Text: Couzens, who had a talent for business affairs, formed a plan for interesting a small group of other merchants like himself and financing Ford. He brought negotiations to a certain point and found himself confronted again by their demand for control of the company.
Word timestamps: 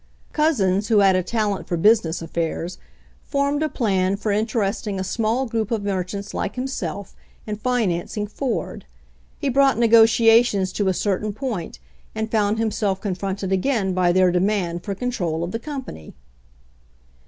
Couzens, 0.33 0.87
who 0.87 0.97
had 1.01 1.15
a 1.15 1.21
talent 1.21 1.67
for 1.67 1.77
business 1.77 2.23
affairs, 2.23 2.79
formed 3.23 3.61
a 3.61 3.69
plan 3.69 4.17
for 4.17 4.31
interesting 4.31 4.99
a 4.99 5.03
small 5.03 5.45
group 5.45 5.69
of 5.69 5.81
other 5.81 5.93
merchants 5.93 6.33
like 6.33 6.55
himself 6.55 7.15
and 7.45 7.61
financing 7.61 8.25
Ford. 8.25 8.85
He 9.37 9.47
brought 9.47 9.77
negotiations 9.77 10.71
to 10.73 10.87
a 10.87 10.93
certain 10.95 11.33
point 11.33 11.77
and 12.15 12.31
found 12.31 12.57
himself 12.57 12.99
confronted 12.99 13.51
again 13.51 13.93
by 13.93 14.11
their 14.11 14.31
demand 14.31 14.83
for 14.83 14.95
control 14.95 15.43
of 15.43 15.51
the 15.51 15.59
company. 15.59 16.15